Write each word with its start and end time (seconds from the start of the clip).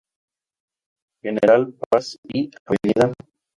General 1.21 1.73
Paz 1.91 2.17
y 2.23 2.49
Av. 2.99 3.13